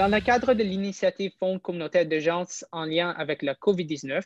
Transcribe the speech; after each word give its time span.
Dans 0.00 0.08
le 0.08 0.20
cadre 0.22 0.54
de 0.54 0.62
l'initiative 0.62 1.32
Fonds 1.38 1.58
communautaire 1.58 2.06
d'urgence 2.06 2.64
en 2.72 2.86
lien 2.86 3.10
avec 3.10 3.42
la 3.42 3.52
COVID-19, 3.52 4.22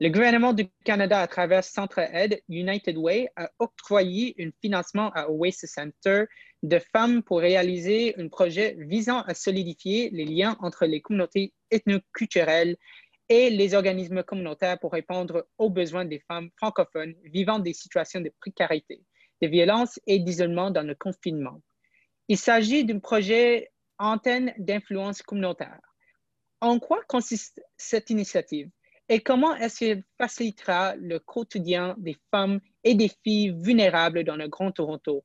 le 0.00 0.08
gouvernement 0.08 0.52
du 0.52 0.66
Canada, 0.84 1.20
à 1.20 1.28
travers 1.28 1.62
Centre 1.62 2.00
Aide 2.00 2.42
United 2.48 2.96
Way, 2.96 3.28
a 3.36 3.48
octroyé 3.60 4.34
un 4.40 4.50
financement 4.60 5.12
à 5.14 5.30
Oasis 5.30 5.70
Center 5.70 6.24
de 6.64 6.80
femmes 6.92 7.22
pour 7.22 7.38
réaliser 7.38 8.16
un 8.18 8.26
projet 8.26 8.76
visant 8.76 9.20
à 9.20 9.34
solidifier 9.34 10.10
les 10.10 10.24
liens 10.24 10.56
entre 10.58 10.84
les 10.84 11.00
communautés 11.00 11.52
ethnoculturelles 11.70 12.76
et 13.28 13.50
les 13.50 13.74
organismes 13.74 14.24
communautaires 14.24 14.80
pour 14.80 14.90
répondre 14.90 15.46
aux 15.58 15.70
besoins 15.70 16.06
des 16.06 16.24
femmes 16.26 16.50
francophones 16.56 17.14
vivant 17.22 17.60
des 17.60 17.72
situations 17.72 18.20
de 18.20 18.32
précarité, 18.40 19.00
de 19.40 19.46
violence 19.46 20.00
et 20.08 20.18
d'isolement 20.18 20.72
dans 20.72 20.84
le 20.84 20.96
confinement. 20.96 21.62
Il 22.26 22.36
s'agit 22.36 22.84
d'un 22.84 22.98
projet 22.98 23.70
antenne 23.98 24.52
d'influence 24.58 25.22
communautaire. 25.22 25.80
En 26.60 26.78
quoi 26.78 27.00
consiste 27.08 27.62
cette 27.76 28.10
initiative 28.10 28.70
et 29.10 29.20
comment 29.20 29.54
est-ce 29.56 29.80
qu'elle 29.80 30.02
facilitera 30.16 30.96
le 30.96 31.18
quotidien 31.18 31.94
des 31.98 32.16
femmes 32.30 32.60
et 32.84 32.94
des 32.94 33.10
filles 33.22 33.54
vulnérables 33.58 34.24
dans 34.24 34.36
le 34.36 34.48
Grand 34.48 34.72
Toronto? 34.72 35.24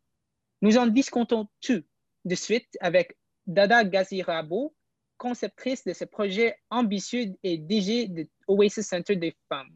Nous 0.62 0.78
en 0.78 0.88
discutons 0.88 1.48
tout 1.62 1.82
de 2.26 2.36
suite 2.36 2.68
avec 2.82 3.18
Dada 3.48 3.86
Gazirabo, 3.86 4.76
conceptrice 5.18 5.86
de 5.86 5.94
ce 5.94 6.04
projet 6.04 6.58
ambitieux 6.70 7.34
et 7.42 7.58
DG 7.58 8.08
de 8.10 8.28
Oasis 8.48 8.86
Center 8.86 9.16
des 9.16 9.34
femmes. 9.48 9.70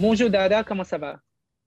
Bonjour 0.00 0.28
Dada, 0.28 0.64
comment 0.64 0.82
ça 0.82 0.98
va? 0.98 1.20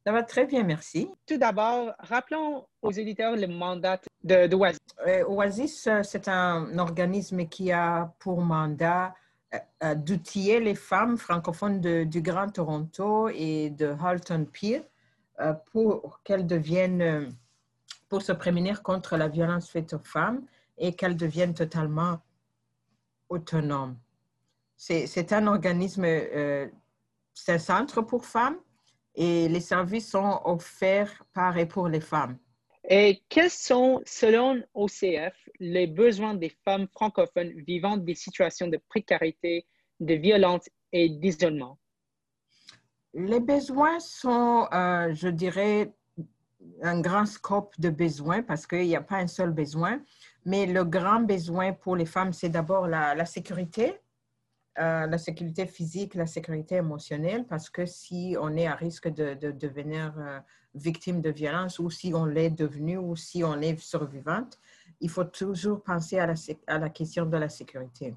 Ça 0.07 0.13
va 0.13 0.23
très 0.23 0.45
bien, 0.45 0.63
merci. 0.63 1.09
Tout 1.25 1.35
d'abord, 1.35 1.93
rappelons 1.99 2.65
aux 2.81 2.93
éditeurs 2.93 3.35
le 3.35 3.45
mandat 3.45 3.99
de, 4.23 4.55
Oasis. 4.55 4.79
Euh, 5.05 5.25
Oasis, 5.25 5.85
euh, 5.87 6.01
c'est 6.01 6.29
un 6.29 6.79
organisme 6.79 7.45
qui 7.45 7.73
a 7.73 8.13
pour 8.19 8.39
mandat 8.39 9.13
euh, 9.83 9.95
d'outiller 9.95 10.61
les 10.61 10.75
femmes 10.75 11.17
francophones 11.17 11.81
du 12.05 12.21
Grand 12.21 12.47
Toronto 12.47 13.27
et 13.27 13.69
de 13.69 13.93
Halton 14.01 14.45
Pier 14.45 14.81
pour 15.73 16.21
qu'elles 16.23 16.47
deviennent, 16.47 17.35
pour 18.07 18.21
se 18.21 18.31
prémunir 18.31 18.83
contre 18.83 19.17
la 19.17 19.27
violence 19.27 19.69
faite 19.69 19.91
aux 19.91 19.99
femmes 19.99 20.41
et 20.77 20.95
qu'elles 20.95 21.17
deviennent 21.17 21.53
totalement 21.53 22.21
autonomes. 23.27 23.97
C'est 24.77 25.33
un 25.33 25.47
organisme, 25.47 26.05
c'est 26.05 27.51
un 27.51 27.59
centre 27.59 28.01
pour 28.01 28.23
femmes 28.23 28.55
et 29.17 29.49
les 29.49 29.59
services 29.59 30.11
sont 30.11 30.39
offerts 30.45 31.23
par 31.33 31.57
et 31.57 31.65
pour 31.65 31.87
les 31.89 31.99
femmes. 31.99 32.37
Et 32.87 33.23
quels 33.27 33.49
sont, 33.49 34.01
selon 34.05 34.63
OCF, 34.73 35.35
les 35.59 35.87
besoins 35.87 36.35
des 36.35 36.55
femmes 36.63 36.87
francophones 36.87 37.51
vivant 37.65 37.97
des 37.97 38.13
situations 38.13 38.67
de 38.67 38.79
précarité, 38.87 39.65
de 39.99 40.13
violence 40.13 40.69
et 40.93 41.09
d'isolement? 41.09 41.79
Les 43.13 43.39
besoins 43.39 43.99
sont, 43.99 44.67
euh, 44.71 45.11
je 45.13 45.27
dirais, 45.27 45.91
un 46.83 47.01
grand 47.01 47.25
scope 47.25 47.73
de 47.79 47.89
besoins 47.89 48.43
parce 48.43 48.67
qu'il 48.67 48.85
n'y 48.85 48.95
a 48.95 49.01
pas 49.01 49.17
un 49.17 49.27
seul 49.27 49.51
besoin, 49.51 49.99
mais 50.45 50.67
le 50.67 50.83
grand 50.85 51.21
besoin 51.21 51.73
pour 51.73 51.95
les 51.95 52.05
femmes, 52.05 52.33
c'est 52.33 52.49
d'abord 52.49 52.87
la, 52.87 53.15
la 53.15 53.25
sécurité, 53.25 53.95
euh, 54.79 55.07
la 55.07 55.17
sécurité 55.17 55.65
physique, 55.65 56.13
la 56.13 56.27
sécurité 56.27 56.75
émotionnelle, 56.75 57.45
parce 57.47 57.67
que 57.69 57.87
si 57.87 58.35
on 58.39 58.55
est 58.55 58.67
à 58.67 58.75
risque 58.75 59.07
de, 59.07 59.33
devenir 59.51 60.13
euh, 60.19 60.39
victime 60.75 61.19
de 61.19 61.31
violence 61.31 61.79
ou 61.79 61.89
si 61.89 62.13
on 62.13 62.25
l'est 62.25 62.51
devenu 62.51 62.97
ou 62.97 63.15
si 63.15 63.43
on 63.43 63.59
est 63.59 63.79
survivante, 63.79 64.59
il 65.01 65.09
faut 65.09 65.23
toujours 65.23 65.81
penser 65.81 66.19
à 66.19 66.27
la, 66.27 66.35
à 66.67 66.77
la 66.77 66.89
question 66.89 67.25
de 67.25 67.37
la 67.37 67.49
sécurité. 67.49 68.15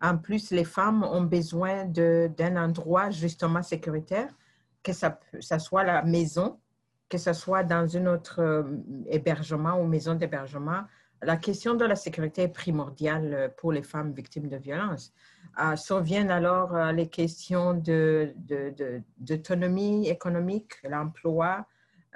En 0.00 0.16
plus, 0.16 0.52
les 0.52 0.64
femmes 0.64 1.02
ont 1.02 1.22
besoin 1.22 1.84
d'un 1.86 2.56
endroit 2.56 3.10
justement 3.10 3.62
sécuritaire, 3.62 4.28
que 4.84 4.92
ça, 4.92 5.18
ça, 5.40 5.58
soit 5.58 5.82
la 5.82 6.02
maison, 6.02 6.60
que 7.08 7.18
ce 7.18 7.32
soit 7.32 7.64
dans 7.64 7.96
un 7.96 8.06
autre 8.06 8.40
euh, 8.40 8.62
hébergement 9.08 9.80
ou 9.80 9.86
maison 9.86 10.14
d'hébergement. 10.14 10.82
La 11.22 11.36
question 11.36 11.74
de 11.74 11.84
la 11.84 11.96
sécurité 11.96 12.42
est 12.42 12.48
primordiale 12.48 13.52
pour 13.56 13.72
les 13.72 13.82
femmes 13.82 14.12
victimes 14.12 14.48
de 14.48 14.56
violence. 14.56 15.12
Euh, 15.58 15.74
Surviennent 15.76 16.30
alors 16.30 16.74
euh, 16.74 16.92
les 16.92 17.08
questions 17.08 17.72
d'autonomie 17.74 20.02
de, 20.02 20.10
économique, 20.10 20.72
l'emploi, 20.84 21.66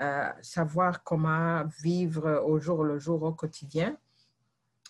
euh, 0.00 0.28
savoir 0.42 1.02
comment 1.02 1.64
vivre 1.82 2.44
au 2.46 2.60
jour 2.60 2.84
le 2.84 2.98
jour, 2.98 3.22
au 3.22 3.32
quotidien. 3.32 3.96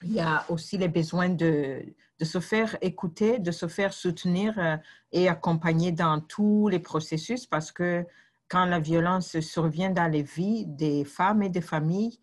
Il 0.03 0.13
y 0.13 0.21
a 0.21 0.45
aussi 0.49 0.79
les 0.79 0.89
besoins 0.89 1.29
de, 1.29 1.95
de 2.19 2.25
se 2.25 2.41
faire 2.41 2.77
écouter, 2.81 3.39
de 3.39 3.53
se 3.53 3.69
faire 3.69 3.93
soutenir 3.93 4.81
et 5.13 5.29
accompagner 5.29 5.93
dans 5.93 6.21
tous 6.21 6.69
les 6.69 6.79
processus 6.79 7.45
parce 7.47 7.71
que 7.71 8.07
quand 8.49 8.65
la 8.65 8.81
violence 8.81 9.39
survient 9.41 9.91
dans 9.91 10.11
les 10.11 10.23
vies 10.23 10.65
des 10.67 11.05
femmes 11.05 11.43
et 11.43 11.51
des 11.51 11.61
familles, 11.61 12.19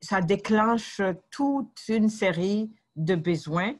ça 0.00 0.22
déclenche 0.22 1.02
toute 1.30 1.82
une 1.88 2.08
série 2.08 2.72
de 2.96 3.14
besoins 3.14 3.74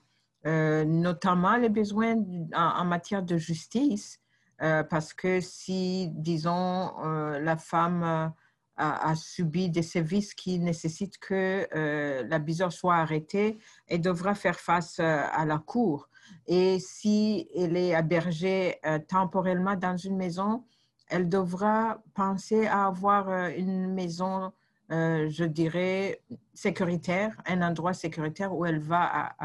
euh, 0.46 0.84
notamment 0.84 1.56
les 1.56 1.70
besoins 1.70 2.16
en, 2.54 2.84
matière 2.84 3.22
de 3.22 3.38
justice, 3.38 4.20
euh, 4.60 4.82
parce 4.82 5.14
que 5.14 5.40
si, 5.40 6.08
disons, 6.12 6.92
euh, 7.02 7.40
la 7.40 7.56
femme 7.56 8.32
a, 8.76 9.14
subi 9.14 9.70
des 9.70 9.82
sévices 9.82 10.34
qui 10.34 10.58
nécessitent 10.58 11.18
que 11.18 11.66
l'abuseur 12.28 12.72
soit 12.72 12.96
arrêté, 12.96 13.56
elle 13.86 14.00
devra 14.00 14.34
faire 14.34 14.58
face 14.58 14.98
à 14.98 15.44
la 15.46 15.58
cour. 15.58 16.08
Et 16.48 16.80
si 16.80 17.48
elle 17.56 17.76
est 17.76 17.90
hébergée 17.90 18.80
temporairement 19.08 19.76
dans 19.76 19.96
une 19.96 20.16
maison, 20.16 20.64
elle 21.08 21.28
devra 21.28 22.02
penser 22.14 22.66
à 22.66 22.86
avoir 22.86 23.48
une 23.50 23.94
maison 23.94 24.52
je 24.90 25.44
dirais, 25.44 26.20
sécuritaire, 26.52 27.40
un 27.46 27.62
endroit 27.62 27.94
sécuritaire 27.94 28.52
où 28.52 28.66
elle 28.66 28.80
va 28.80 29.36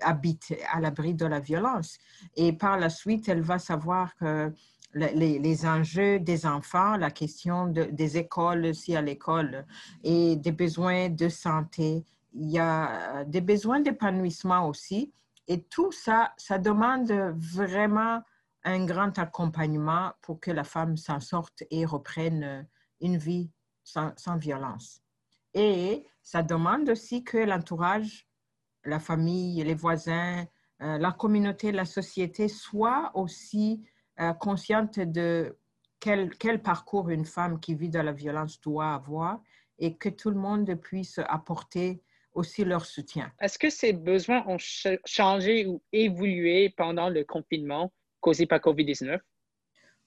habite 0.00 0.54
à 0.72 0.80
l'abri 0.80 1.14
de 1.14 1.26
la 1.26 1.40
violence. 1.40 1.98
Et 2.36 2.52
par 2.52 2.78
la 2.78 2.90
suite, 2.90 3.28
elle 3.28 3.42
va 3.42 3.58
savoir 3.58 4.14
que 4.16 4.52
les, 4.94 5.66
enjeux 5.66 6.18
des 6.18 6.46
enfants, 6.46 6.96
la 6.96 7.10
question 7.10 7.68
des 7.68 8.18
écoles, 8.18 8.66
aussi 8.66 8.96
à 8.96 9.02
l'école, 9.02 9.66
et 10.02 10.36
des 10.36 10.52
besoins 10.52 11.08
de 11.08 11.28
santé. 11.28 12.04
Il 12.32 12.50
y 12.50 12.58
a 12.58 13.24
des 13.24 13.40
besoins 13.40 13.80
d'épanouissement 13.80 14.68
aussi. 14.68 15.12
Et 15.48 15.62
tout 15.62 15.92
ça, 15.92 16.32
ça 16.36 16.58
demande 16.58 17.10
vraiment 17.36 18.22
un 18.64 18.84
grand 18.84 19.18
accompagnement 19.18 20.12
pour 20.22 20.38
que 20.38 20.50
la 20.50 20.64
femme 20.64 20.96
s'en 20.96 21.20
sorte 21.20 21.64
et 21.70 21.84
reprenne 21.84 22.68
une 23.00 23.16
vie 23.16 23.50
sans, 23.82 24.12
sans 24.16 24.36
violence. 24.36 25.02
Et 25.54 26.04
ça 26.22 26.42
demande 26.42 26.88
aussi 26.90 27.24
que 27.24 27.38
l'entourage 27.38 28.28
la 28.84 28.98
famille, 28.98 29.62
les 29.62 29.74
voisins, 29.74 30.44
euh, 30.82 30.98
la 30.98 31.12
communauté, 31.12 31.72
la 31.72 31.84
société 31.84 32.48
soient 32.48 33.10
aussi 33.14 33.82
euh, 34.20 34.32
conscientes 34.32 34.98
de 34.98 35.56
quel, 35.98 36.30
quel, 36.36 36.62
parcours 36.62 37.10
une 37.10 37.26
femme 37.26 37.60
qui 37.60 37.74
vit 37.74 37.90
de 37.90 37.98
la 37.98 38.12
violence 38.12 38.60
doit 38.60 38.94
avoir 38.94 39.40
et 39.78 39.96
que 39.96 40.08
tout 40.08 40.30
le 40.30 40.36
monde 40.36 40.74
puisse 40.76 41.20
apporter 41.28 42.02
aussi 42.32 42.64
leur 42.64 42.86
soutien. 42.86 43.30
Est-ce 43.40 43.58
que 43.58 43.70
ces 43.70 43.92
besoins 43.92 44.44
ont 44.46 44.56
changé 44.58 45.66
ou 45.66 45.82
évolué 45.92 46.72
pendant 46.76 47.08
le 47.08 47.24
confinement 47.24 47.92
causé 48.20 48.46
par 48.46 48.60
COVID-19? 48.60 49.18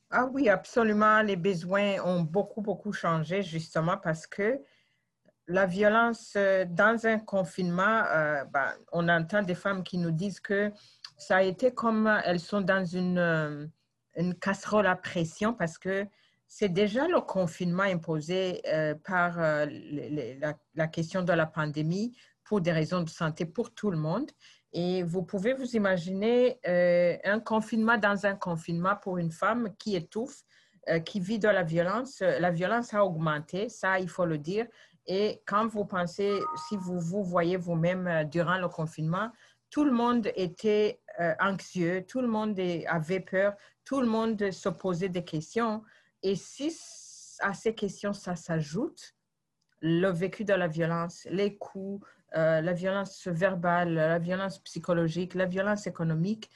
Ah 0.10 0.26
oui, 0.32 0.48
absolument. 0.48 1.22
Les 1.22 1.36
besoins 1.36 2.02
ont 2.06 2.22
beaucoup, 2.22 2.62
beaucoup 2.62 2.94
changé 2.94 3.42
justement 3.42 3.98
parce 3.98 4.28
que 4.28 4.60
la 5.48 5.66
violence 5.66 6.34
euh, 6.36 6.66
dans 6.68 7.06
un 7.06 7.20
confinement, 7.20 8.04
euh, 8.08 8.44
ben, 8.46 8.74
on 8.92 9.10
entend 9.10 9.42
des 9.42 9.56
femmes 9.56 9.84
qui 9.84 9.98
nous 9.98 10.12
disent 10.12 10.40
que 10.40 10.72
ça 11.18 11.38
a 11.38 11.42
été 11.44 11.74
comme 11.74 12.08
elles 12.26 12.40
sont 12.40 12.62
dans 12.62 12.86
une, 12.86 13.18
euh, 13.18 13.68
casserole 14.40 14.88
à 14.88 14.96
pression 14.96 15.54
parce 15.54 15.78
que 15.78 16.06
c'est 16.48 16.70
déjà 16.70 17.08
le 17.08 17.20
confinement 17.22 17.84
imposé 17.84 18.62
par 19.04 19.38
la, 19.38 20.88
question 20.88 21.24
de 21.24 21.34
la 21.34 21.48
pandémie 21.48 22.16
pour 22.44 22.62
des 22.62 22.72
raisons 22.72 23.02
de 23.02 23.10
santé 23.10 23.46
pour 23.46 23.74
tout 23.74 23.90
le 23.90 23.98
monde. 23.98 24.30
Et 24.74 25.04
vous 25.04 25.22
pouvez 25.24 25.54
vous 25.54 25.76
imaginer 25.76 26.60
euh, 26.68 27.16
un 27.24 27.40
confinement 27.40 27.98
dans 27.98 28.26
un 28.26 28.36
confinement 28.36 28.96
pour 28.96 29.20
une 29.20 29.32
femme 29.32 29.70
qui 29.78 29.96
étouffe, 29.96 30.42
euh, 30.90 31.00
qui 31.00 31.20
vit 31.20 31.38
de 31.38 31.48
la 31.48 31.64
violence. 31.64 32.22
La 32.22 32.50
violence 32.50 32.94
a 32.94 33.06
augmenté, 33.06 33.70
ça, 33.70 34.00
il 34.00 34.10
faut 34.10 34.26
le 34.26 34.40
dire. 34.40 34.66
Et 35.06 35.42
quand 35.46 35.68
vous 35.68 35.86
pensez, 35.86 36.40
si 36.68 36.78
vous 36.78 37.00
vous 37.00 37.24
voyez 37.24 37.58
vous-même 37.58 38.08
euh, 38.08 38.24
durant 38.24 38.58
le 38.58 38.70
confinement, 38.70 39.32
tout 39.70 39.84
le 39.84 39.92
monde 39.92 40.30
était 40.36 41.00
anxieux, 41.40 42.06
tout 42.08 42.22
le 42.22 42.28
monde 42.28 42.60
avait 42.88 43.20
peur, 43.20 43.54
tout 43.86 44.02
le 44.02 44.08
monde 44.08 44.52
se 44.52 44.70
posait 44.70 45.10
des 45.10 45.24
questions. 45.24 45.84
Et 46.22 46.36
si 46.36 46.72
à 47.40 47.54
ces 47.54 47.76
questions, 47.76 48.14
ça 48.14 48.36
s'ajoute, 48.36 49.16
le 49.82 50.10
vécu 50.10 50.46
de 50.46 50.54
la 50.54 50.68
violence, 50.68 51.28
les 51.30 51.58
coups, 51.58 52.06
euh, 52.36 52.62
la 52.62 52.74
violence 52.74 53.28
verbale, 53.28 53.94
la 53.94 54.20
violence 54.20 54.60
psychologique, 54.60 55.36
la 55.36 55.46
violence 55.46 55.88
économique, 55.88 56.50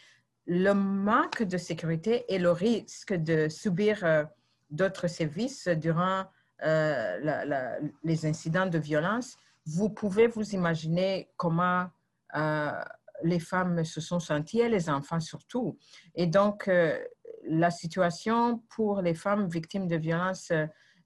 le 0.45 0.73
manque 0.73 1.43
de 1.43 1.57
sécurité 1.57 2.25
et 2.33 2.39
le 2.39 2.51
risque 2.51 3.13
de 3.13 3.49
subir 3.49 4.03
euh, 4.03 4.23
d'autres 4.69 5.07
sévices 5.07 5.67
durant 5.67 6.25
euh, 6.63 7.79
les 8.03 8.25
incidents 8.25 8.65
de 8.65 8.77
violence, 8.77 9.37
vous 9.65 9.89
pouvez 9.89 10.27
vous 10.27 10.51
imaginer 10.51 11.29
comment 11.37 11.87
les 13.23 13.39
femmes 13.39 13.83
se 13.83 13.99
sont 13.99 14.19
senties 14.19 14.59
et 14.59 14.69
les 14.69 14.89
enfants 14.89 15.19
surtout. 15.19 15.77
Et 16.15 16.27
donc, 16.27 16.69
la 17.47 17.71
situation 17.71 18.59
pour 18.69 19.01
les 19.01 19.13
femmes 19.13 19.47
victimes 19.47 19.87
de 19.87 19.95
violence 19.95 20.51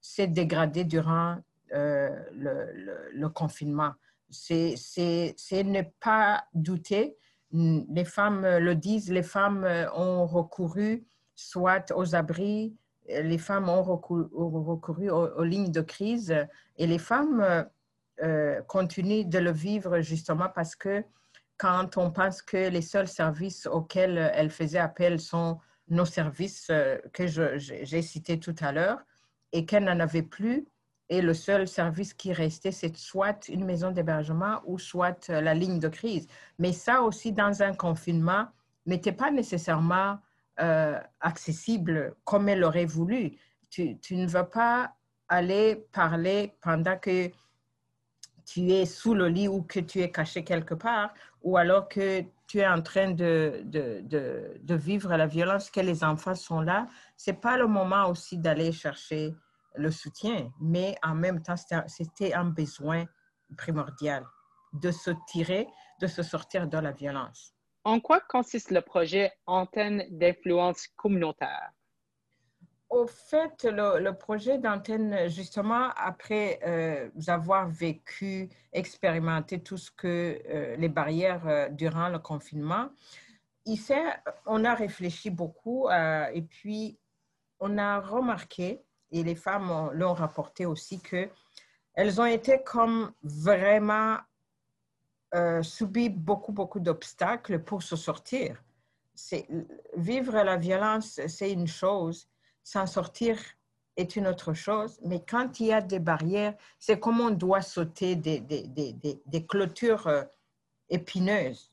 s'est 0.01 0.27
dégradée 0.27 0.83
durant 0.83 1.37
le, 1.71 3.27
confinement 3.29 3.93
c'est 4.31 5.63
ne 5.63 5.81
pas 5.99 6.45
douter. 6.53 7.17
Les 7.51 8.05
femmes 8.05 8.45
le 8.45 8.75
disent, 8.75 9.11
les 9.11 9.23
femmes 9.23 9.65
ont 9.93 10.25
recouru 10.25 11.05
soit 11.35 11.91
aux 11.95 12.15
abris, 12.15 12.75
les 13.07 13.37
femmes 13.37 13.69
ont 13.69 13.83
recouru, 13.83 15.09
aux, 15.09 15.43
lignes 15.43 15.71
de 15.71 15.81
crise 15.81 16.35
et 16.77 16.87
les 16.87 16.99
femmes 16.99 17.65
euh, 18.21 18.61
continuent 18.63 19.27
de 19.27 19.39
le 19.39 19.51
vivre 19.51 20.01
justement 20.01 20.49
parce 20.53 20.75
que 20.75 21.03
quand 21.57 21.97
on 21.97 22.11
pense 22.11 22.41
que 22.41 22.69
les 22.69 22.81
seuls 22.81 23.07
services 23.07 23.67
auxquels 23.67 24.17
elles 24.33 24.49
faisaient 24.49 24.79
appel 24.79 25.19
sont 25.19 25.59
nos 25.89 26.05
services 26.05 26.67
euh, 26.69 26.97
que 27.13 27.27
j'ai 27.27 28.01
cités 28.01 28.39
tout 28.39 28.55
à 28.61 28.71
l'heure 28.71 28.99
et 29.51 29.65
qu'elles 29.65 29.83
n'en 29.83 29.99
avaient 29.99 30.23
plus, 30.23 30.65
et 31.09 31.21
le 31.21 31.33
seul 31.33 31.67
service 31.67 32.13
qui 32.13 32.31
restait, 32.31 32.71
c'est 32.71 32.95
soit 32.95 33.49
une 33.49 33.65
maison 33.65 33.91
d'hébergement 33.91 34.61
ou 34.65 34.79
soit 34.79 35.27
la 35.27 35.53
ligne 35.53 35.77
de 35.77 35.89
crise. 35.89 36.25
Mais 36.57 36.71
ça 36.71 37.01
aussi, 37.01 37.33
dans 37.33 37.61
un 37.61 37.73
confinement, 37.73 38.47
n'était 38.85 39.11
pas 39.11 39.29
nécessairement 39.29 40.19
euh, 40.61 40.99
accessible 41.19 42.15
comme 42.23 42.49
elle 42.49 42.63
aurait 42.63 42.85
voulu. 42.85 43.37
Tu, 43.69 43.97
ne 44.11 44.27
veux 44.27 44.47
pas 44.47 44.93
aller 45.27 45.87
parler 45.91 46.55
pendant 46.61 46.97
que 46.97 47.31
tu 48.45 48.69
es 48.69 48.85
sous 48.85 49.13
le 49.13 49.27
lit 49.27 49.47
ou 49.47 49.63
que 49.63 49.79
tu 49.79 50.01
es 50.01 50.11
caché 50.11 50.43
quelque 50.43 50.73
part, 50.73 51.13
ou 51.41 51.57
alors 51.57 51.87
que 51.87 52.23
tu 52.47 52.59
es 52.59 52.67
en 52.67 52.81
train 52.81 53.11
de, 53.11 53.61
de, 53.63 54.01
de, 54.03 54.59
de 54.61 54.75
vivre 54.75 55.15
la 55.15 55.25
violence, 55.25 55.71
que 55.71 55.79
les 55.79 56.03
enfants 56.03 56.35
sont 56.35 56.59
là. 56.61 56.87
Ce 57.15 57.31
n'est 57.31 57.37
pas 57.37 57.57
le 57.57 57.67
moment 57.67 58.09
aussi 58.09 58.37
d'aller 58.37 58.71
chercher 58.71 59.33
le 59.75 59.89
soutien, 59.89 60.51
mais 60.59 60.95
en 61.01 61.15
même 61.15 61.41
temps, 61.41 61.55
c'était 61.87 62.33
un 62.33 62.45
besoin 62.45 63.05
primordial 63.57 64.25
de 64.73 64.91
se 64.91 65.11
tirer, 65.27 65.67
de 65.99 66.07
se 66.07 66.23
sortir 66.23 66.67
de 66.67 66.77
la 66.77 66.91
violence. 66.91 67.53
En 67.83 67.99
quoi 67.99 68.19
consiste 68.19 68.71
le 68.71 68.81
projet 68.81 69.31
Antenne 69.47 70.05
d'influence 70.11 70.87
communautaire? 70.95 71.71
Au 72.89 73.07
fait, 73.07 73.63
le, 73.63 74.11
projet 74.11 74.57
d'antenne, 74.57 75.29
justement, 75.29 75.89
après 75.95 76.59
euh, 76.65 77.09
avoir 77.27 77.69
vécu, 77.69 78.49
expérimenté 78.73 79.63
tout 79.63 79.77
ce 79.77 79.89
que 79.89 80.39
euh, 80.49 80.75
les 80.75 80.89
barrières 80.89 81.47
euh, 81.47 81.69
durant 81.69 82.09
le 82.09 82.19
confinement, 82.19 82.89
il 83.65 83.79
on 84.45 84.65
a 84.65 84.73
réfléchi 84.73 85.29
beaucoup 85.29 85.87
et 85.91 86.41
puis 86.41 86.97
on 87.59 87.77
a 87.77 87.99
remarqué 87.99 88.81
et 89.11 89.23
les 89.23 89.35
femmes 89.35 89.91
l'ont 89.93 90.15
rapporté 90.15 90.65
aussi, 90.65 90.99
que 90.99 91.29
elles 91.93 92.19
ont 92.19 92.25
été 92.25 92.63
comme 92.63 93.13
vraiment 93.21 94.17
euh, 95.35 95.61
subi 95.63 96.09
beaucoup, 96.09 96.51
beaucoup 96.51 96.79
d'obstacles 96.79 97.59
pour 97.59 97.83
se 97.83 97.95
sortir. 97.95 98.63
Vivre 99.95 100.33
la 100.43 100.57
violence, 100.57 101.19
c'est 101.27 101.51
une 101.51 101.67
chose, 101.67 102.27
s'en 102.63 102.87
sortir 102.87 103.37
est 103.97 104.15
une 104.15 104.27
autre 104.27 104.53
chose, 104.53 104.99
mais 105.03 105.21
quand 105.27 105.59
il 105.59 105.67
y 105.67 105.73
a 105.73 105.81
des 105.81 105.99
barrières, 105.99 106.55
c'est 106.79 106.99
comme 106.99 107.19
on 107.19 107.29
doit 107.29 107.61
sauter 107.61 108.15
des, 108.15 108.39
des, 108.39 108.63
des, 108.63 109.21
des 109.25 109.45
clôtures 109.45 110.07
euh, 110.07 110.23
épineuses. 110.89 111.71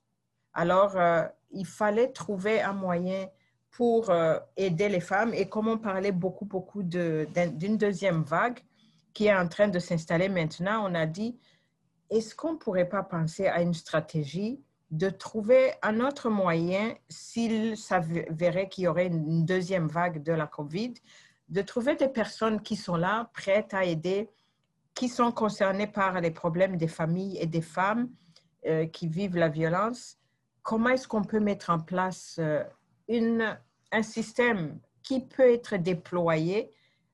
Alors, 0.53 0.97
euh, 0.97 1.23
il 1.51 1.67
fallait 1.67 2.13
trouver 2.13 2.61
un 2.61 2.75
moyen 2.75 3.29
pour 3.71 4.11
aider 4.57 4.89
les 4.89 5.01
femmes. 5.01 5.33
Et 5.35 5.49
comme 5.49 5.69
on 5.69 5.79
parlait 5.79 6.13
beaucoup, 6.13 6.45
beaucoup 6.45 6.83
d'une 6.83 7.77
deuxième 7.77 8.23
vague 8.23 8.59
qui 9.15 9.27
est 9.27 9.35
en 9.35 9.49
train 9.49 9.69
de 9.69 9.79
s'installer 9.79 10.29
maintenant, 10.29 10.91
on 10.91 10.95
a 10.95 11.07
dit, 11.07 11.39
est-ce 12.11 12.35
qu'on 12.35 12.53
ne 12.53 12.59
pourrait 12.59 12.89
pas 12.89 13.03
penser 13.03 13.47
à 13.47 13.61
une 13.61 13.75
stratégie 13.75 14.61
de 14.91 15.11
trouver 15.11 15.73
un 15.83 16.01
autre 16.01 16.31
moyen, 16.31 16.95
s'il 17.09 17.77
s'avérait 17.77 18.69
qu'il 18.69 18.85
y 18.85 18.89
aurait 18.89 19.09
une 19.09 19.45
deuxième 19.45 19.89
vague 19.89 20.23
de 20.23 20.33
la 20.33 20.47
COVID, 20.47 20.95
de 21.49 21.63
trouver 21.63 21.97
des 21.97 22.09
personnes 22.09 22.63
qui 22.63 22.77
sont 22.77 22.97
là, 22.97 23.31
prêtes 23.35 23.75
à 23.75 23.85
aider, 23.85 24.31
qui 24.95 25.09
sont 25.09 25.31
concernées 25.31 25.87
par 25.87 26.21
les 26.21 26.31
problèmes 26.31 26.77
des 26.77 26.89
familles 26.89 27.39
et 27.39 27.47
des 27.47 27.61
femmes 27.61 28.11
euh, 28.67 28.87
qui 28.87 29.09
vivent 29.09 29.37
la 29.37 29.49
violence? 29.49 30.19
Comment 30.63 30.91
est-ce 30.91 31.07
qu'on 31.07 31.23
peut 31.23 31.41
mettre 31.41 31.71
en 31.71 31.79
place 31.79 32.39
euh, 32.39 32.65
un 33.09 34.03
système 34.03 34.79
qui 35.03 35.21
peut 35.21 35.53
être 35.53 35.77
déployé 35.77 36.71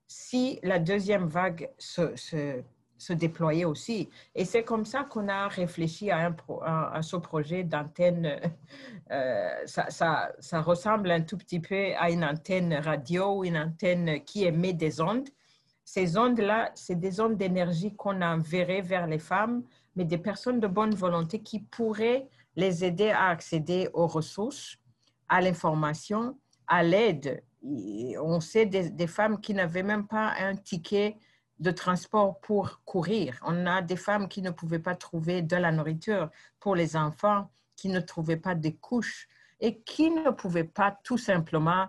si 0.07 0.59
la 0.63 0.79
deuxième 0.79 1.27
vague 1.27 1.71
se, 1.79 2.15
se, 2.17 2.63
se 3.05 3.13
déployait 3.13 3.65
aussi. 3.65 4.09
Et 4.35 4.45
c'est 4.45 4.65
comme 4.65 4.85
ça 4.85 5.05
qu'on 5.05 5.29
a 5.29 5.49
réfléchi 5.49 6.11
à, 6.11 6.27
un 6.27 6.37
à, 6.65 7.03
ce 7.03 7.17
projet 7.17 7.65
d'antenne. 7.65 8.41
Euh, 9.11 9.51
ça, 9.67 9.91
ça, 10.39 10.61
ressemble 10.63 11.11
un 11.11 11.21
tout 11.21 11.37
petit 11.37 11.61
peu 11.61 11.93
à 11.99 12.11
une 12.11 12.25
antenne 12.25 12.73
radio, 12.73 13.45
une 13.45 13.59
antenne 13.59 14.25
qui 14.25 14.45
émet 14.45 14.73
des 14.73 15.01
ondes. 15.01 15.29
Ces 15.85 16.17
ondes-là, 16.17 16.71
c'est 16.75 16.99
des 16.99 17.21
ondes 17.21 17.37
d'énergie 17.37 17.95
qu'on 17.95 18.23
enverrait 18.23 18.81
vers 18.81 19.07
les 19.07 19.19
femmes, 19.19 19.63
mais 19.95 20.05
des 20.05 20.19
personnes 20.19 20.59
de 20.59 20.67
bonne 20.67 20.95
volonté 20.95 21.41
qui 21.41 21.61
pourraient 21.61 22.27
les 22.57 22.85
aider 22.85 23.11
à 23.11 23.29
accéder 23.29 23.91
aux 23.93 24.07
ressources 24.07 24.79
à 25.29 25.41
l'information, 25.41 26.39
à 26.67 26.83
l'aide. 26.83 27.43
On 27.63 28.41
sait 28.41 28.67
des, 28.67 29.07
femmes 29.07 29.41
qui 29.41 29.55
n'avaient 29.55 29.83
même 29.83 30.07
pas 30.07 30.35
un 30.39 30.55
ticket 30.55 31.17
de 31.59 31.71
transport 31.71 32.41
pour 32.41 32.83
courir. 32.85 33.39
On 33.43 33.67
a 33.67 33.83
des 33.83 33.97
femmes 33.97 34.29
qui 34.29 34.43
ne 34.43 34.51
pouvaient 34.51 34.79
pas 34.79 34.97
trouver 34.97 35.43
de 35.43 35.57
la 35.57 35.71
nourriture 35.73 36.31
pour 36.61 36.75
les 36.75 36.97
enfants, 36.97 37.51
qui 37.77 37.89
ne 37.89 38.01
trouvaient 38.01 38.37
pas 38.37 38.55
des 38.55 38.75
couches 38.75 39.29
et 39.61 39.81
qui 39.81 40.11
ne 40.11 40.31
pouvaient 40.31 40.65
pas 40.65 40.99
tout 41.05 41.19
simplement 41.19 41.89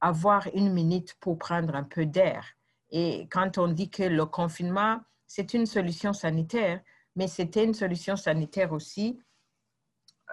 avoir 0.00 0.46
une 0.54 0.72
minute 0.72 1.14
pour 1.20 1.38
prendre 1.38 1.74
un 1.74 1.84
peu 1.84 2.06
d'air. 2.06 2.44
Et 2.90 3.28
quand 3.30 3.58
on 3.58 3.68
dit 3.68 3.90
que 3.90 4.02
le 4.02 4.26
confinement, 4.26 5.00
c'est 5.26 5.54
une 5.54 5.66
solution 5.66 6.12
sanitaire, 6.12 6.80
mais 7.16 7.28
c'était 7.28 7.64
une 7.64 7.74
solution 7.74 8.16
sanitaire 8.16 8.72
aussi, 8.72 9.18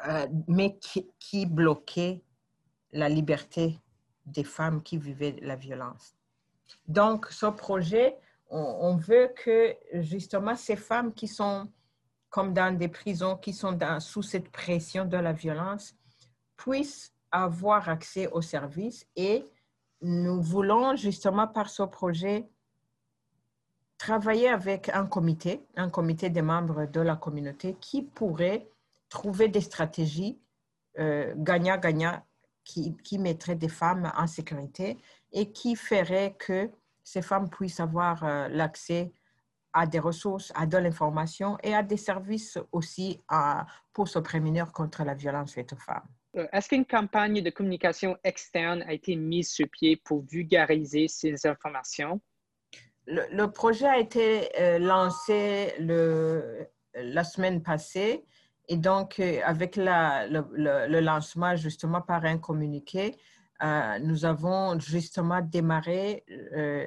euh, 0.08 0.28
mais 0.48 0.78
qui, 0.78 1.10
qui 1.20 1.46
bloquait 1.46 2.22
la 2.92 3.10
liberté 3.10 3.80
des 4.26 4.44
femmes 4.44 4.82
qui 4.82 4.98
vivaient 4.98 5.38
la 5.42 5.56
violence. 5.56 6.16
Donc, 6.88 7.28
ce 7.28 7.48
projet, 7.48 8.18
on, 8.50 8.96
veut 8.96 9.32
que 9.36 9.76
justement 9.94 10.56
ces 10.56 10.76
femmes 10.76 11.14
qui 11.14 11.28
sont 11.28 11.68
comme 12.30 12.54
dans 12.54 12.76
des 12.76 12.88
prisons, 12.88 13.38
qui 13.38 13.54
sont 13.54 13.78
sous 14.00 14.22
cette 14.22 14.50
pression 14.50 15.06
de 15.06 15.18
la 15.18 15.34
violence, 15.34 15.96
puissent 16.58 17.14
avoir 17.32 17.90
accès 17.90 18.28
aux 18.28 18.42
services 18.42 19.06
et 19.16 19.46
nous 20.02 20.42
voulons 20.42 20.96
justement 20.96 21.48
par 21.48 21.70
ce 21.70 21.84
projet 21.84 22.48
travailler 23.98 24.50
avec 24.50 24.90
un 24.90 25.06
comité, 25.06 25.66
un 25.76 25.90
comité 25.90 26.30
des 26.30 26.42
membres 26.42 26.86
de 26.86 27.02
la 27.02 27.16
communauté 27.16 27.76
qui 27.80 28.02
pourrait 28.04 28.70
trouver 29.10 29.48
des 29.50 29.62
stratégies 29.62 30.40
euh, 31.00 31.34
gagnant-gagnant 31.36 32.24
qui, 32.64 33.18
mettrait 33.18 33.56
des 33.56 33.70
femmes 33.70 34.12
en 34.16 34.28
sécurité 34.28 34.98
et 35.32 35.52
qui 35.52 35.76
ferait 35.76 36.36
que 36.38 36.70
ces 37.12 37.22
femmes 37.22 37.50
puissent 37.50 37.80
avoir 37.80 38.24
euh, 38.24 38.48
l'accès 38.50 39.12
à 39.74 39.86
des 39.86 40.00
ressources, 40.00 40.52
à 40.56 40.66
de 40.66 40.78
l'information 40.78 41.58
et 41.64 41.74
à 41.76 41.84
des 41.84 41.98
services 41.98 42.58
aussi 42.72 43.20
pour 43.94 44.08
se 44.08 44.20
prémunir 44.20 44.72
contre 44.72 45.04
la 45.04 45.14
violence 45.14 45.54
faite 45.54 45.74
aux 45.74 45.78
femmes. 45.78 46.08
Euh, 46.36 46.48
est-ce 46.52 46.70
qu'une 46.70 46.86
campagne 46.86 47.42
de 47.42 47.50
communication 47.50 48.18
externe 48.24 48.84
a 48.84 48.94
été 48.94 49.16
mise 49.16 49.50
sur 49.50 49.68
pied 49.68 49.98
pour 49.98 50.22
vulgariser 50.22 51.08
ces 51.08 51.46
informations? 51.48 52.22
Le, 53.08 53.48
projet 53.48 53.88
a 53.88 53.98
été 53.98 54.50
euh, 54.60 54.78
lancé 54.78 55.74
le, 55.80 56.68
la 56.94 57.24
semaine 57.24 57.64
passée 57.64 58.24
et 58.68 58.78
donc 58.78 59.20
euh, 59.20 59.40
avec 59.44 59.76
la, 59.76 60.28
le, 60.28 61.00
lancement 61.00 61.56
justement 61.56 62.02
par 62.02 62.26
un 62.26 62.38
communiqué, 62.38 63.16
nous 64.02 64.26
avons 64.26 64.80
justement 64.80 65.42
démarré 65.42 66.24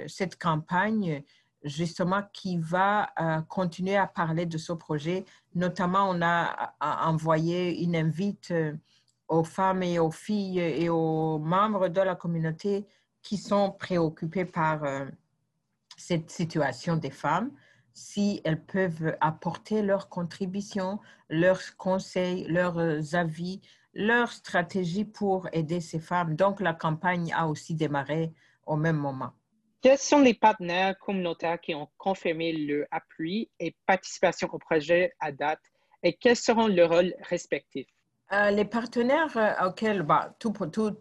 cette 0.08 0.38
campagne 0.38 1.22
justement 1.64 2.22
qui 2.32 2.58
va 2.58 3.10
continuer 3.48 3.96
à 3.96 4.06
parler 4.06 4.46
de 4.46 4.58
ce 4.58 4.72
projet. 4.72 5.24
Notamment, 5.54 6.10
on 6.10 6.22
a 6.22 6.74
envoyé 6.80 7.82
une 7.82 7.94
invite 7.94 8.52
aux 9.28 9.44
femmes 9.44 9.82
et 9.82 9.98
aux 9.98 10.10
filles 10.10 10.60
et 10.60 10.88
aux 10.88 11.38
membres 11.38 11.88
de 11.88 12.00
la 12.00 12.14
communauté 12.14 12.86
qui 13.22 13.38
sont 13.38 13.70
préoccupés 13.70 14.44
par 14.44 14.84
euh, 14.84 15.06
cette 15.96 16.30
situation 16.30 16.96
des 16.96 17.10
femmes, 17.10 17.50
si 17.94 18.40
elles 18.44 18.62
peuvent 18.62 19.16
apporter 19.20 19.82
leurs 19.82 20.08
contributions, 20.08 20.98
leurs 21.30 21.76
conseils, 21.76 22.44
leurs 22.48 23.14
avis, 23.14 23.60
leurs 23.94 24.32
stratégies 24.32 25.04
pour 25.04 25.48
aider 25.52 25.80
ces 25.80 26.00
femmes. 26.00 26.34
Donc, 26.36 26.60
la 26.60 26.74
campagne 26.74 27.32
a 27.32 27.46
aussi 27.46 27.74
démarré 27.74 28.32
au 28.66 28.76
même 28.76 28.96
moment. 28.96 29.32
Quels 29.82 29.98
sont 29.98 30.20
les 30.20 30.34
partenaires 30.34 30.96
communautaires 30.98 31.60
qui 31.60 31.74
ont 31.74 31.88
confirmé 31.98 32.52
leur 32.52 32.86
appui 32.90 33.50
et 33.58 33.74
participation 33.84 34.48
au 34.52 34.58
projet 34.58 35.12
à 35.18 35.32
date 35.32 35.60
et 36.04 36.12
quels 36.12 36.36
seront 36.36 36.68
leurs 36.68 36.90
rôles 36.90 37.14
respectifs? 37.28 37.88
Euh, 38.32 38.50
les 38.50 38.64
partenaires 38.64 39.36
euh, 39.36 39.66
auxquels, 39.66 40.02
bah, 40.02 40.34
tout, 40.38 40.52
tout, 40.52 40.96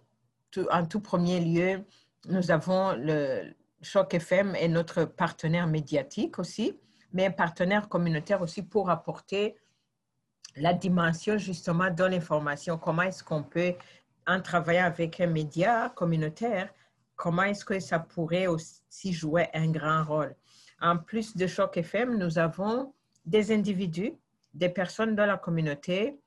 en 0.71 0.85
tout 0.85 0.99
premier 0.99 1.39
lieu, 1.39 1.85
nous 2.27 2.51
avons 2.51 2.93
le 2.97 3.53
Choc 3.81 4.13
FM 4.13 4.55
et 4.55 4.67
notre 4.67 5.05
partenaire 5.05 5.67
médiatique 5.67 6.39
aussi, 6.39 6.77
mais 7.13 7.27
un 7.27 7.31
partenaire 7.31 7.87
communautaire 7.87 8.41
aussi 8.41 8.63
pour 8.63 8.89
apporter 8.89 9.55
la 10.55 10.73
dimension 10.73 11.37
justement 11.37 11.89
de 11.89 12.03
l'information. 12.03 12.77
Comment 12.77 13.03
est-ce 13.03 13.23
qu'on 13.23 13.43
peut, 13.43 13.73
en 14.27 14.41
travaillant 14.41 14.85
avec 14.85 15.19
un 15.19 15.27
média 15.27 15.91
communautaire, 15.95 16.69
comment 17.15 17.43
est-ce 17.43 17.65
que 17.65 17.79
ça 17.79 17.99
pourrait 17.99 18.47
aussi 18.47 19.13
jouer 19.13 19.47
un 19.53 19.71
grand 19.71 20.03
rôle? 20.03 20.35
En 20.81 20.97
plus 20.97 21.35
de 21.35 21.47
Choc 21.47 21.77
FM, 21.77 22.17
nous 22.17 22.39
avons 22.39 22.93
des 23.25 23.51
individus, 23.51 24.13
des 24.53 24.69
personnes 24.69 25.15
de 25.15 25.21
la 25.21 25.37
communauté 25.37 26.19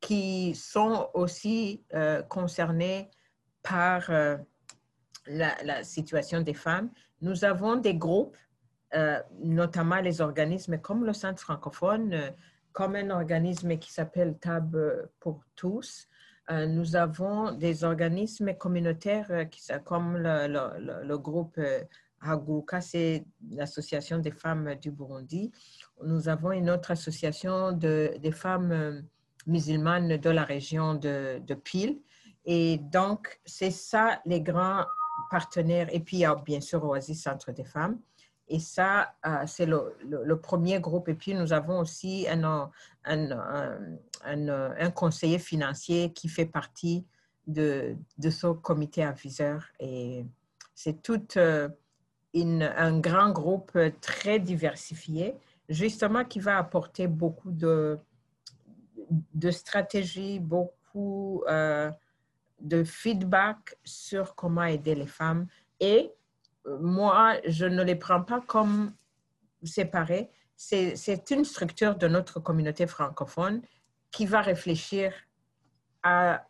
qui 0.00 0.54
sont 0.54 1.08
aussi 1.14 1.82
euh, 1.94 2.22
concernés 2.22 3.10
par 3.62 4.08
euh, 4.10 4.36
la, 5.26 5.82
situation 5.82 6.40
des 6.40 6.54
femmes. 6.54 6.90
Nous 7.20 7.44
avons 7.44 7.76
des 7.76 7.94
groupes, 7.94 8.36
euh, 8.94 9.20
notamment 9.42 10.00
les 10.00 10.20
organismes 10.20 10.78
comme 10.78 11.04
le 11.04 11.12
Centre 11.12 11.40
francophone, 11.40 12.32
comme 12.76 12.94
un 12.94 13.08
organisme 13.08 13.78
qui 13.78 13.90
s'appelle 13.90 14.36
TAB 14.38 14.76
pour 15.18 15.40
tous. 15.54 16.08
nous 16.50 16.94
avons 16.94 17.52
des 17.52 17.84
organismes 17.84 18.52
communautaires 18.52 19.48
qui, 19.50 19.62
comme 19.82 20.18
le, 20.18 21.16
groupe 21.16 21.58
Haguka, 22.20 22.82
c'est 22.82 23.24
l'association 23.50 24.18
des 24.18 24.30
femmes 24.30 24.74
du 24.74 24.90
Burundi. 24.90 25.50
Nous 26.04 26.28
avons 26.28 26.52
une 26.52 26.68
autre 26.68 26.90
association 26.90 27.72
de, 27.72 28.14
des 28.18 28.32
femmes 28.32 29.02
musulmane 29.46 30.18
de 30.18 30.30
la 30.30 30.44
région 30.44 30.92
de, 30.92 31.40
de 31.46 31.54
Pile. 31.54 31.98
Et 32.44 32.76
donc, 32.76 33.40
c'est 33.46 33.70
ça 33.70 34.20
les 34.26 34.42
grands 34.42 34.84
partenaires. 35.30 35.88
Et 35.94 36.00
puis, 36.00 36.18
il 36.18 36.20
y 36.20 36.24
a 36.26 36.34
bien 36.34 36.60
sûr 36.60 36.84
Oasis 36.84 37.22
Centre 37.22 37.52
des 37.52 37.64
femmes. 37.64 37.98
Et 38.48 38.60
ça, 38.60 39.14
euh, 39.26 39.44
c'est 39.46 39.66
le, 39.66 40.34
premier 40.36 40.80
groupe. 40.80 41.08
Et 41.08 41.14
puis, 41.14 41.34
nous 41.34 41.52
avons 41.52 41.80
aussi 41.80 42.26
un, 42.28 42.70
un, 43.04 43.30
un, 44.24 44.90
conseiller 44.90 45.38
financier 45.38 46.12
qui 46.12 46.28
fait 46.28 46.46
partie 46.46 47.04
de, 47.46 47.96
de 48.18 48.30
ce 48.30 48.48
comité 48.48 49.02
aviseur. 49.02 49.64
Et 49.80 50.24
c'est 50.74 51.02
tout 51.02 51.26
euh, 51.36 51.68
un 52.34 53.00
grand 53.00 53.30
groupe 53.30 53.76
très 54.00 54.38
diversifié, 54.38 55.34
justement, 55.68 56.24
qui 56.24 56.38
va 56.38 56.58
apporter 56.58 57.08
beaucoup 57.08 57.50
de, 57.50 57.98
de 59.34 59.50
stratégies, 59.50 60.38
beaucoup 60.38 61.42
euh, 61.48 61.90
de 62.60 62.84
feedback 62.84 63.76
sur 63.84 64.34
comment 64.34 64.64
aider 64.64 64.94
les 64.94 65.06
femmes. 65.06 65.46
Et 65.80 66.12
moi, 66.80 67.36
je 67.46 67.66
ne 67.66 67.82
les 67.82 67.94
prends 67.96 68.22
pas 68.22 68.40
comme 68.40 68.92
séparés. 69.62 70.30
C'est 70.56 71.30
une 71.30 71.44
structure 71.44 71.96
de 71.96 72.08
notre 72.08 72.40
communauté 72.40 72.86
francophone 72.86 73.62
qui 74.10 74.26
va 74.26 74.40
réfléchir 74.40 75.12
à 76.02 76.46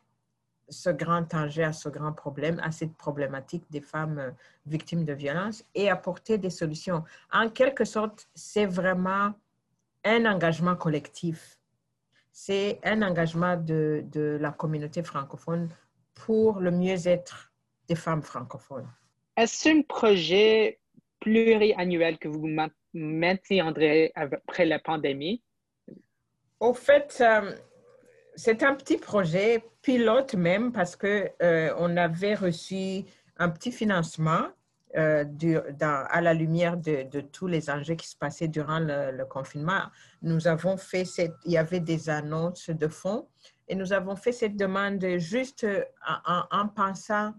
ce 0.68 0.90
grand 0.90 1.32
enjeu, 1.34 1.64
à 1.64 1.72
ce 1.72 1.88
grand 1.88 2.12
problème, 2.12 2.60
à 2.62 2.72
cette 2.72 2.96
problématique 2.96 3.64
des 3.70 3.80
femmes 3.80 4.18
euh, 4.18 4.30
victimes 4.66 5.04
de 5.04 5.12
violences 5.12 5.64
et 5.76 5.88
apporter 5.88 6.38
des 6.38 6.50
solutions. 6.50 7.04
En 7.32 7.48
quelque 7.48 7.84
sorte, 7.84 8.28
c'est 8.34 8.66
vraiment 8.66 9.32
un 10.04 10.26
engagement 10.26 10.74
collectif 10.74 11.56
c'est 12.38 12.80
un 12.84 13.00
engagement 13.00 13.56
de, 13.56 14.04
de, 14.12 14.36
la 14.38 14.52
communauté 14.52 15.02
francophone 15.02 15.70
pour 16.14 16.60
le 16.60 16.70
mieux-être 16.70 17.50
des 17.88 17.94
femmes 17.94 18.22
francophones. 18.22 18.90
Est-ce 19.36 19.68
un 19.68 19.82
projet 19.82 20.80
pluriannuel 21.20 22.18
que 22.18 22.28
vous 22.28 22.48
maintiendrez 22.94 24.12
après 24.14 24.64
la 24.64 24.78
pandémie? 24.78 25.42
Au 26.58 26.72
fait, 26.72 27.18
euh, 27.20 27.54
c'est 28.34 28.62
un 28.62 28.74
petit 28.74 28.96
projet 28.96 29.62
pilote 29.82 30.34
même 30.34 30.72
parce 30.72 30.96
que 30.96 31.30
euh, 31.42 31.74
on 31.78 31.96
avait 31.98 32.34
reçu 32.34 33.04
un 33.36 33.50
petit 33.50 33.72
financement 33.72 34.48
euh, 34.96 35.24
à 35.82 36.20
la 36.22 36.32
lumière 36.32 36.78
de, 36.78 37.20
tous 37.20 37.46
les 37.46 37.68
enjeux 37.68 37.96
qui 37.96 38.08
se 38.08 38.16
passaient 38.16 38.48
durant 38.48 38.78
le, 38.78 39.24
confinement, 39.26 39.82
nous 40.22 40.48
avons 40.48 40.78
fait 40.78 41.04
cette, 41.04 41.34
il 41.44 41.52
y 41.52 41.58
avait 41.58 41.80
des 41.80 42.08
annonces 42.08 42.70
de 42.70 42.88
fonds 42.88 43.28
et 43.68 43.74
nous 43.74 43.92
avons 43.92 44.16
fait 44.16 44.32
cette 44.32 44.56
demande 44.56 45.04
juste 45.18 45.66
en, 46.26 46.68
pensant 46.68 47.34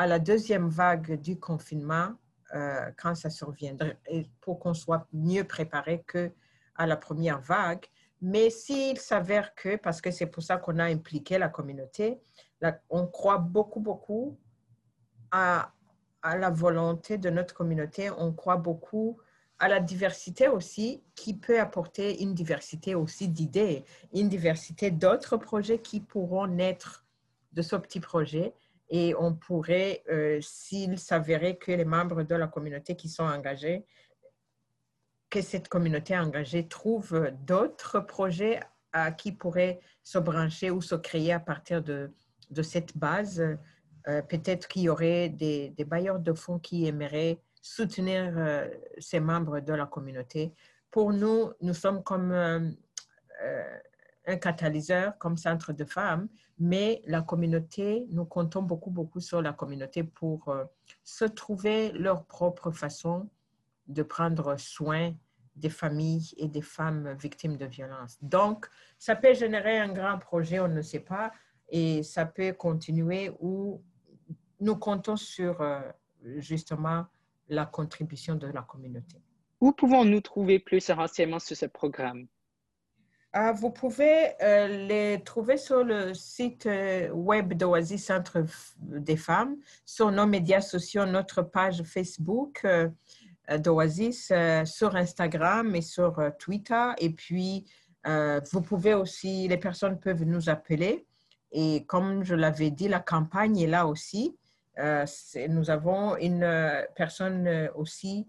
à 0.00 0.06
la 0.06 0.18
deuxième 0.18 0.70
vague 0.70 1.20
du 1.20 1.38
confinement 1.38 2.14
euh, 2.54 2.90
quand 2.96 3.14
ça 3.14 3.28
surviendrait, 3.28 3.98
pour 4.40 4.58
qu'on 4.58 4.72
soit 4.72 5.06
mieux 5.12 5.44
préparé 5.44 6.02
que 6.06 6.32
à 6.74 6.86
la 6.86 6.96
première 6.96 7.42
vague. 7.42 7.84
Mais 8.22 8.48
s'il 8.48 8.96
s'avère 8.96 9.54
que, 9.54 9.76
parce 9.76 10.00
que 10.00 10.10
c'est 10.10 10.24
pour 10.24 10.42
ça 10.42 10.56
qu'on 10.56 10.78
a 10.78 10.84
impliqué 10.84 11.36
la 11.36 11.50
communauté, 11.50 12.18
on 12.88 13.06
croit 13.08 13.36
beaucoup, 13.36 13.80
beaucoup 13.80 14.38
à 15.30 15.70
la 16.24 16.48
volonté 16.48 17.18
de 17.18 17.28
notre 17.28 17.52
communauté. 17.52 18.08
On 18.10 18.32
croit 18.32 18.56
beaucoup 18.56 19.18
à 19.58 19.68
la 19.68 19.80
diversité 19.80 20.48
aussi, 20.48 21.02
qui 21.14 21.34
peut 21.34 21.60
apporter 21.60 22.22
une 22.22 22.32
diversité 22.32 22.94
aussi 22.94 23.28
d'idées, 23.28 23.84
une 24.14 24.30
diversité 24.30 24.90
d'autres 24.90 25.36
projets 25.36 25.78
qui 25.78 26.00
pourront 26.00 26.46
naître 26.46 27.04
de 27.52 27.60
ce 27.60 27.76
petit 27.76 28.00
projet. 28.00 28.54
Et 28.90 29.14
on 29.16 29.34
pourrait, 29.34 30.02
euh, 30.10 30.40
s'il 30.40 30.98
s'avérait 30.98 31.56
que 31.56 31.70
les 31.72 31.84
membres 31.84 32.24
de 32.24 32.34
la 32.34 32.48
communauté 32.48 32.96
qui 32.96 33.08
sont 33.08 33.24
engagés, 33.24 33.84
que 35.30 35.40
cette 35.40 35.68
communauté 35.68 36.18
engagée 36.18 36.66
trouve 36.66 37.30
d'autres 37.46 38.00
projets 38.00 38.60
à 38.92 39.12
qui 39.12 39.30
pourraient 39.30 39.80
se 40.02 40.18
brancher 40.18 40.70
ou 40.72 40.82
se 40.82 40.96
créer 40.96 41.32
à 41.32 41.38
partir 41.38 41.82
de, 41.82 42.12
de 42.50 42.62
cette 42.62 42.96
base 42.98 43.40
euh, 44.08 44.22
peut-être 44.22 44.66
qu'il 44.66 44.82
y 44.82 44.88
aurait 44.88 45.28
des, 45.28 45.74
bailleurs 45.86 46.18
de 46.18 46.32
fonds 46.32 46.58
qui 46.58 46.86
aimeraient 46.86 47.38
soutenir 47.62 48.32
euh, 48.36 48.68
ces 48.98 49.20
membres 49.20 49.60
de 49.60 49.72
la 49.72 49.86
communauté. 49.86 50.52
Pour 50.90 51.12
nous, 51.12 51.52
nous 51.60 51.74
sommes 51.74 52.02
comme 52.02 52.74
un 54.30 54.36
catalyseur, 54.36 55.18
comme 55.18 55.36
centre 55.36 55.72
de 55.72 55.84
femmes, 55.84 56.28
mais 56.58 57.02
la 57.06 57.22
communauté, 57.22 58.06
nous 58.10 58.24
comptons 58.24 58.62
beaucoup, 58.62 58.90
beaucoup 58.90 59.20
sur 59.20 59.42
la 59.42 59.52
communauté 59.52 60.04
pour 60.04 60.54
se 61.04 61.24
trouver 61.24 61.92
leur 61.92 62.24
propre 62.24 62.70
façon 62.70 63.28
de 63.86 64.02
prendre 64.02 64.56
soin 64.58 65.12
des 65.56 65.68
familles 65.70 66.32
et 66.36 66.48
des 66.48 66.62
femmes 66.62 67.12
victimes 67.14 67.56
de 67.56 67.66
violences. 67.66 68.18
Donc, 68.22 68.66
ça 68.98 69.16
peut 69.16 69.34
générer 69.34 69.78
un 69.78 69.92
grand 69.92 70.18
projet, 70.18 70.60
on 70.60 70.68
ne 70.68 70.82
sait 70.82 71.00
pas, 71.00 71.32
et 71.68 72.02
ça 72.02 72.26
peut 72.26 72.52
continuer 72.52 73.32
ou 73.40 73.82
nous 74.60 74.76
comptons 74.76 75.16
sur 75.16 75.60
euh, 75.60 75.80
justement 76.36 77.06
la 77.48 77.66
contribution 77.66 78.34
de 78.34 78.46
la 78.46 78.62
communauté. 78.62 79.16
Où 79.60 79.72
pouvons-nous 79.72 80.20
trouver 80.20 80.58
plus 80.58 80.90
renseignements 80.90 81.38
sur 81.38 81.56
ce 81.56 81.66
programme? 81.66 82.26
Ah, 83.32 83.52
vous 83.52 83.70
pouvez 83.70 84.32
euh, 84.42 84.66
les 84.88 85.22
trouver 85.22 85.56
sur 85.56 85.84
le 85.84 86.14
site 86.14 86.66
euh, 86.66 87.10
web 87.10 87.54
d'Oasis 87.54 88.06
Centre 88.06 88.44
des 88.78 89.16
femmes, 89.16 89.56
sur 89.86 90.10
nos 90.10 90.26
médias 90.26 90.60
sociaux, 90.60 91.06
notre 91.06 91.42
page 91.42 91.84
Facebook 91.84 92.62
euh, 92.64 92.88
d'Oasis, 93.56 94.32
sur 94.64 94.96
Instagram 94.96 95.76
et 95.76 95.80
sur 95.80 96.20
Twitter. 96.40 96.90
Et 96.98 97.10
puis, 97.10 97.64
vous 98.04 98.60
pouvez 98.62 98.94
aussi, 98.94 99.48
les 99.48 99.58
personnes 99.58 99.98
peuvent 99.98 100.24
nous 100.24 100.48
appeler. 100.48 101.06
Et 101.50 101.84
comme 101.86 102.22
je 102.24 102.36
l'avais 102.36 102.70
dit, 102.70 102.88
la 102.88 103.00
campagne 103.00 103.58
est 103.58 103.66
là 103.66 103.86
aussi. 103.88 104.36
nous 105.48 105.70
avons 105.70 106.16
une 106.16 106.46
personne 106.94 107.68
aussi 107.74 108.28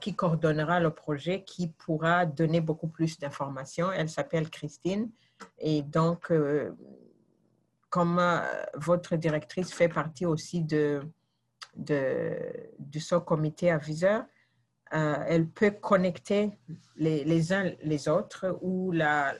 qui 0.00 0.14
coordonnera 0.14 0.78
le 0.78 0.90
projet, 0.90 1.42
qui 1.42 1.68
pourra 1.68 2.26
donner 2.26 2.60
beaucoup 2.60 2.88
plus 2.88 3.18
d'informations. 3.18 3.90
Elle 3.90 4.10
s'appelle 4.10 4.50
Christine. 4.50 5.10
Et 5.58 5.82
donc, 5.82 6.30
euh, 6.30 6.72
comme 7.88 8.18
euh, 8.18 8.40
votre 8.74 9.16
directrice 9.16 9.72
fait 9.72 9.88
partie 9.88 10.26
aussi 10.26 10.62
de, 10.62 11.00
de, 11.76 12.36
du 12.78 13.00
sous-comité 13.00 13.70
aviseur, 13.70 14.24
elle 14.90 15.48
peut 15.48 15.72
connecter 15.72 16.52
les, 16.94 17.52
uns 17.52 17.72
les 17.82 18.08
autres 18.08 18.56
ou 18.62 18.92
la, 18.92 19.34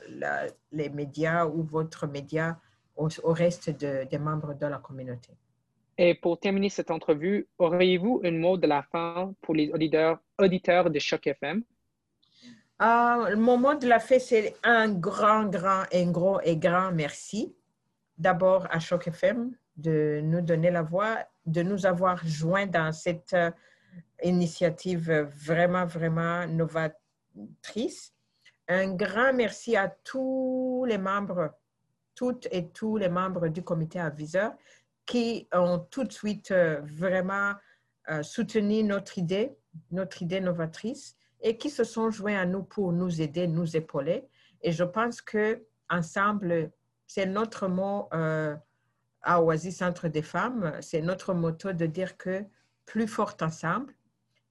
les 0.73 0.89
médias 0.89 1.45
ou 1.45 1.63
votre 1.63 2.07
média 2.07 2.59
au 2.97 3.07
reste 3.31 3.69
des 3.69 4.17
membres 4.19 4.53
de 4.53 4.65
la 4.65 4.79
communauté. 4.79 5.37
Et 5.97 6.13
pour 6.13 6.39
terminer 6.39 6.69
cette 6.69 6.91
entrevue, 6.91 7.47
auriez-vous 7.57 8.21
un 8.25 8.31
mot 8.31 8.57
de 8.57 8.67
la 8.67 8.83
fin 8.83 9.33
pour 9.41 9.55
les 9.55 9.71
auditeurs, 9.71 10.89
de 10.89 10.99
Choc 10.99 11.27
FM? 11.27 11.63
Euh, 12.81 13.37
mon 13.37 13.57
mot 13.57 13.75
de 13.75 13.87
la 13.87 13.99
fin, 13.99 14.19
c'est 14.19 14.55
un 14.63 14.89
grand, 14.89 15.45
grand, 15.45 15.83
un 15.93 16.11
gros 16.11 16.41
et 16.41 16.57
grand 16.57 16.91
merci. 16.91 17.55
D'abord 18.17 18.67
à 18.69 18.79
Choc 18.79 19.07
FM 19.07 19.55
de 19.77 20.19
nous 20.23 20.41
donner 20.41 20.71
la 20.71 20.81
voix, 20.81 21.17
de 21.45 21.61
nous 21.61 21.85
avoir 21.85 22.25
joints 22.25 22.67
dans 22.67 22.91
cette 22.91 23.33
euh, 23.33 23.51
initiative 24.23 25.29
vraiment, 25.37 25.85
vraiment 25.85 26.45
novatrice. 26.47 28.13
Un 28.67 28.93
grand 28.93 29.33
merci 29.33 29.77
à 29.77 29.87
tous 29.87 30.85
les 30.87 30.97
membres, 30.97 31.53
toutes 32.15 32.47
et 32.51 32.67
tous 32.69 32.97
les 32.97 33.09
membres 33.09 33.47
du 33.47 33.63
comité 33.63 33.99
aviseur 33.99 34.53
qui 35.05 35.47
ont 35.53 35.79
tout 35.79 36.03
de 36.03 36.11
suite 36.11 36.51
euh, 36.51 36.81
vraiment 36.83 37.53
euh, 38.09 38.23
soutenu 38.23 38.83
notre 38.83 39.17
idée, 39.17 39.57
notre 39.91 40.21
idée 40.21 40.41
novatrice, 40.41 41.15
et 41.41 41.57
qui 41.57 41.69
se 41.69 41.83
sont 41.83 42.09
joints 42.09 42.39
à 42.39 42.45
nous 42.45 42.63
pour 42.63 42.91
nous 42.91 43.21
aider, 43.21 43.47
nous 43.47 43.75
épauler. 43.75 44.27
Et 44.61 44.71
je 44.71 44.83
pense 44.83 45.21
que 45.21 45.63
ensemble, 45.89 46.71
c'est 47.07 47.25
notre 47.25 47.67
mot 47.67 48.09
euh, 48.13 48.55
à 49.21 49.41
Oasis 49.41 49.77
Centre 49.77 50.07
des 50.07 50.21
femmes, 50.21 50.73
c'est 50.81 51.01
notre 51.01 51.33
motto 51.33 51.73
de 51.73 51.85
dire 51.85 52.17
que 52.17 52.43
plus 52.85 53.07
fort 53.07 53.35
ensemble 53.41 53.93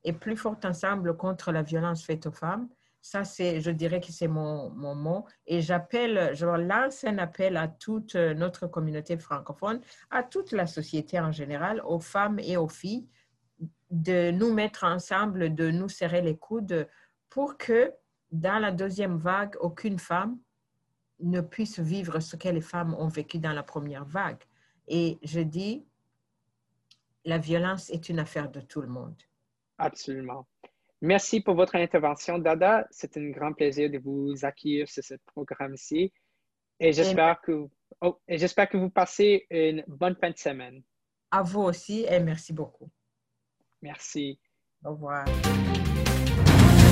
et 0.04 0.12
plus 0.12 0.36
fort 0.36 0.58
ensemble 0.64 1.16
contre 1.16 1.52
la 1.52 1.62
violence 1.62 2.04
faite 2.04 2.26
aux 2.26 2.32
femmes, 2.32 2.68
ça, 3.04 3.22
c'est, 3.22 3.60
je 3.60 3.70
dirais 3.70 4.00
que 4.00 4.12
c'est 4.12 4.28
mon, 4.28 4.70
mon, 4.70 4.94
mot. 4.94 5.26
Et 5.46 5.60
j'appelle, 5.60 6.30
je 6.32 6.46
lance 6.46 7.04
un 7.04 7.18
appel 7.18 7.58
à 7.58 7.68
toute 7.68 8.14
notre 8.14 8.66
communauté 8.66 9.18
francophone, 9.18 9.82
à 10.10 10.22
toute 10.22 10.52
la 10.52 10.66
société 10.66 11.20
en 11.20 11.30
général, 11.30 11.82
aux 11.84 12.00
femmes 12.00 12.38
et 12.38 12.56
aux 12.56 12.66
filles, 12.66 13.06
de 13.90 14.30
nous 14.30 14.54
mettre 14.54 14.84
ensemble, 14.84 15.54
de 15.54 15.70
nous 15.70 15.90
serrer 15.90 16.22
les 16.22 16.38
coudes 16.38 16.88
pour 17.28 17.58
que 17.58 17.92
dans 18.32 18.58
la 18.58 18.72
deuxième 18.72 19.18
vague, 19.18 19.54
aucune 19.60 19.98
femme 19.98 20.38
ne 21.20 21.42
puisse 21.42 21.80
vivre 21.80 22.20
ce 22.20 22.36
que 22.36 22.48
les 22.48 22.62
femmes 22.62 22.94
ont 22.94 23.08
vécu 23.08 23.38
dans 23.38 23.52
la 23.52 23.62
première 23.62 24.06
vague. 24.06 24.42
Et 24.88 25.18
je 25.22 25.40
dis, 25.40 25.84
la 27.26 27.36
violence 27.36 27.90
est 27.90 28.08
une 28.08 28.18
affaire 28.18 28.50
de 28.50 28.62
tout 28.62 28.80
le 28.80 28.88
monde. 28.88 29.20
Absolument. 29.76 30.46
Merci 31.04 31.42
pour 31.42 31.54
votre 31.54 31.76
intervention, 31.76 32.38
Dada. 32.38 32.86
C'est 32.90 33.18
un 33.18 33.28
grand 33.28 33.52
plaisir 33.52 33.90
de 33.90 33.98
vous 33.98 34.32
accueillir 34.42 34.88
sur 34.88 35.04
ce 35.04 35.12
programme-ci. 35.34 36.10
Et 36.80 36.94
j'espère 36.94 37.42
que, 37.42 37.68
oh, 38.00 38.18
j'espère 38.26 38.70
que 38.70 38.78
vous 38.78 38.88
passez 38.88 39.46
une 39.50 39.84
bonne 39.86 40.16
fin 40.18 40.30
de 40.30 40.38
semaine. 40.38 40.82
À 41.30 41.42
vous 41.42 41.60
aussi 41.60 42.06
et 42.08 42.20
merci 42.20 42.54
beaucoup. 42.54 42.88
Merci. 43.82 44.40
Au 44.82 44.92
revoir. 44.92 45.26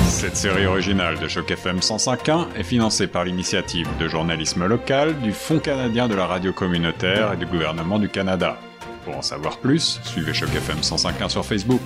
Cette 0.09 0.35
série 0.35 0.67
originale 0.67 1.17
de 1.19 1.27
Choc 1.27 1.49
FM 1.49 1.79
105.1 1.79 2.53
est 2.53 2.63
financée 2.63 3.07
par 3.07 3.23
l'initiative 3.23 3.89
de 3.97 4.07
journalisme 4.07 4.67
local 4.67 5.19
du 5.21 5.31
Fonds 5.31 5.59
canadien 5.59 6.07
de 6.07 6.13
la 6.13 6.27
radio 6.27 6.53
communautaire 6.53 7.33
et 7.33 7.37
du 7.37 7.47
gouvernement 7.47 7.97
du 7.97 8.09
Canada. 8.09 8.59
Pour 9.05 9.17
en 9.17 9.23
savoir 9.23 9.57
plus, 9.57 9.99
suivez 10.03 10.35
Choc 10.35 10.49
FM 10.49 10.81
105.1 10.81 11.29
sur 11.29 11.43
Facebook. 11.43 11.81